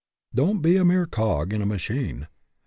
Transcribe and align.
Don't 0.33 0.61
be 0.63 0.77
a 0.77 0.83
mere 0.83 1.05
cog 1.05 1.53
in 1.53 1.61
a 1.61 1.65
machine. 1.67 2.27